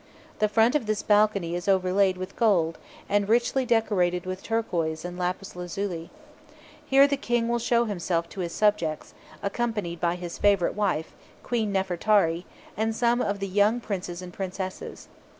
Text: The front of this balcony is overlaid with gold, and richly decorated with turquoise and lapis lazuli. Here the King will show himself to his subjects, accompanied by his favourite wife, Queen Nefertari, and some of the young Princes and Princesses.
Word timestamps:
The 0.39 0.49
front 0.49 0.73
of 0.73 0.87
this 0.87 1.03
balcony 1.03 1.53
is 1.55 1.67
overlaid 1.67 2.17
with 2.17 2.35
gold, 2.35 2.79
and 3.07 3.29
richly 3.29 3.67
decorated 3.67 4.25
with 4.25 4.41
turquoise 4.41 5.05
and 5.05 5.15
lapis 5.15 5.55
lazuli. 5.55 6.09
Here 6.83 7.05
the 7.07 7.17
King 7.17 7.47
will 7.47 7.59
show 7.59 7.85
himself 7.85 8.27
to 8.29 8.39
his 8.39 8.51
subjects, 8.51 9.13
accompanied 9.43 9.99
by 9.99 10.15
his 10.15 10.39
favourite 10.39 10.73
wife, 10.73 11.13
Queen 11.43 11.71
Nefertari, 11.71 12.45
and 12.75 12.95
some 12.95 13.21
of 13.21 13.37
the 13.37 13.47
young 13.47 13.79
Princes 13.79 14.23
and 14.23 14.33
Princesses. 14.33 15.07